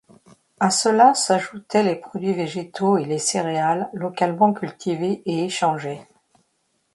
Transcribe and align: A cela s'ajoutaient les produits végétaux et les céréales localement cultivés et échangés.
A 0.59 0.71
cela 0.71 1.13
s'ajoutaient 1.13 1.83
les 1.83 1.95
produits 1.95 2.33
végétaux 2.33 2.97
et 2.97 3.05
les 3.05 3.19
céréales 3.19 3.87
localement 3.93 4.51
cultivés 4.51 5.21
et 5.27 5.43
échangés. 5.45 6.01